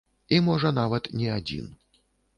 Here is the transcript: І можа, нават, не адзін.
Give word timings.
І 0.37 0.39
можа, 0.47 0.71
нават, 0.79 1.11
не 1.21 1.29
адзін. 1.37 1.69